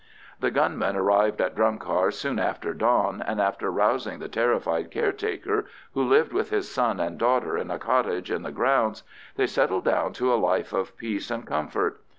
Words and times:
The 0.39 0.49
gunmen 0.49 0.95
arrived 0.95 1.39
at 1.41 1.53
Drumcar 1.53 2.11
soon 2.11 2.39
after 2.39 2.73
dawn, 2.73 3.23
and 3.23 3.39
after 3.39 3.69
rousing 3.69 4.17
the 4.17 4.27
terrified 4.27 4.89
caretaker, 4.89 5.67
who 5.93 6.01
lived 6.03 6.33
with 6.33 6.49
his 6.49 6.67
son 6.71 6.99
and 6.99 7.19
daughter 7.19 7.55
in 7.55 7.69
a 7.69 7.77
cottage 7.77 8.31
in 8.31 8.41
the 8.41 8.51
grounds, 8.51 9.03
they 9.35 9.45
settled 9.45 9.85
down 9.85 10.13
to 10.13 10.33
a 10.33 10.41
life 10.41 10.73
of 10.73 10.97
peace 10.97 11.29
and 11.29 11.45
comfort. 11.45 12.01